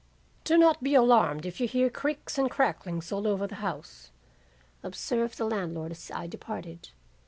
[0.45, 4.09] "'Do not be alarmed if you hear creaks and cracklings all over the house,'
[4.81, 6.89] observed the landlord as I departed.